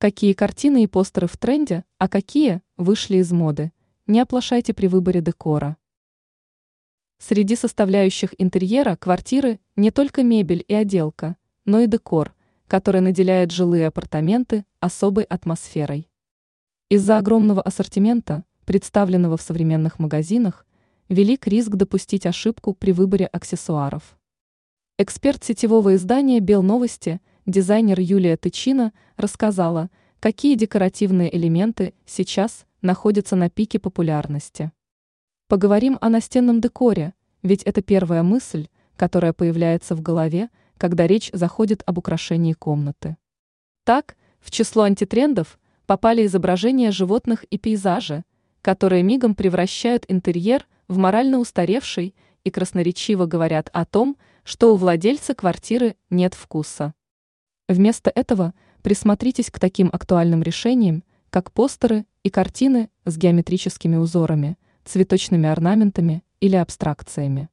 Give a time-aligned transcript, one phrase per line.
[0.00, 3.70] Какие картины и постеры в тренде, а какие вышли из моды?
[4.06, 5.76] Не оплошайте при выборе декора.
[7.18, 11.36] Среди составляющих интерьера квартиры не только мебель и отделка,
[11.66, 12.34] но и декор,
[12.66, 16.08] который наделяет жилые апартаменты особой атмосферой.
[16.88, 20.64] Из-за огромного ассортимента, представленного в современных магазинах,
[21.10, 24.18] велик риск допустить ошибку при выборе аксессуаров.
[24.96, 29.90] Эксперт сетевого издания «Белновости» дизайнер Юлия Тычина рассказала,
[30.20, 34.72] какие декоративные элементы сейчас находятся на пике популярности.
[35.48, 41.82] Поговорим о настенном декоре, ведь это первая мысль, которая появляется в голове, когда речь заходит
[41.86, 43.16] об украшении комнаты.
[43.84, 48.24] Так, в число антитрендов попали изображения животных и пейзажи,
[48.62, 52.14] которые мигом превращают интерьер в морально устаревший
[52.44, 56.94] и красноречиво говорят о том, что у владельца квартиры нет вкуса.
[57.70, 58.52] Вместо этого
[58.82, 66.56] присмотритесь к таким актуальным решениям, как постеры и картины с геометрическими узорами, цветочными орнаментами или
[66.56, 67.48] абстракциями.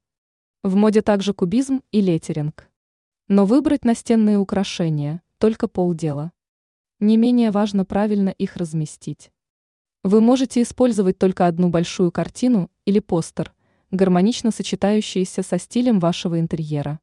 [0.64, 2.68] В моде также кубизм и летеринг.
[3.28, 6.32] Но выбрать настенные украшения– только полдела.
[7.00, 9.32] Не менее важно правильно их разместить.
[10.04, 13.54] Вы можете использовать только одну большую картину или постер,
[13.92, 17.00] гармонично сочетающиеся со стилем вашего интерьера.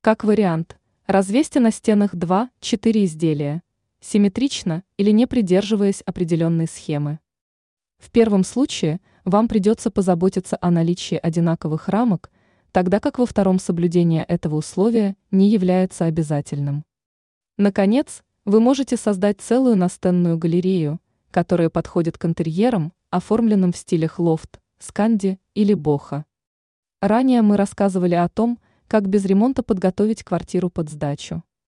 [0.00, 0.77] Как вариант,
[1.08, 2.50] Развесьте на стенах 2-4
[3.06, 3.62] изделия,
[3.98, 7.18] симметрично или не придерживаясь определенной схемы.
[7.96, 12.30] В первом случае вам придется позаботиться о наличии одинаковых рамок,
[12.72, 16.84] тогда как во втором соблюдение этого условия не является обязательным.
[17.56, 24.60] Наконец, вы можете создать целую настенную галерею, которая подходит к интерьерам, оформленным в стилях лофт,
[24.78, 26.26] сканди или боха.
[27.00, 31.44] Ранее мы рассказывали о том, как без ремонта подготовить квартиру под сдачу.